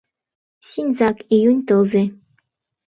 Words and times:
Синьзак— 0.69 1.17
июнь 1.35 1.63
тылзе. 1.67 2.03